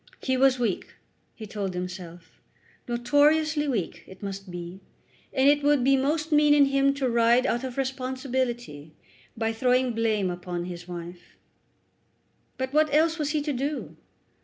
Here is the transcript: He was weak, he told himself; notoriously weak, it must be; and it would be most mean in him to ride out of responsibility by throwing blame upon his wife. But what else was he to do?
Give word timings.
He 0.23 0.35
was 0.35 0.57
weak, 0.57 0.95
he 1.35 1.45
told 1.45 1.75
himself; 1.75 2.41
notoriously 2.87 3.67
weak, 3.67 4.03
it 4.07 4.23
must 4.23 4.49
be; 4.49 4.79
and 5.31 5.47
it 5.47 5.61
would 5.61 5.83
be 5.83 5.95
most 5.95 6.31
mean 6.31 6.55
in 6.55 6.65
him 6.65 6.95
to 6.95 7.07
ride 7.07 7.45
out 7.45 7.63
of 7.63 7.77
responsibility 7.77 8.95
by 9.37 9.53
throwing 9.53 9.93
blame 9.93 10.31
upon 10.31 10.65
his 10.65 10.87
wife. 10.87 11.37
But 12.57 12.73
what 12.73 12.91
else 12.91 13.19
was 13.19 13.29
he 13.29 13.43
to 13.43 13.53
do? 13.53 13.95